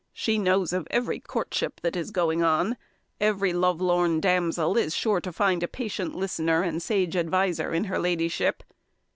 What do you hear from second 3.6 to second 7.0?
lorn damsel is sure to find a patient listener and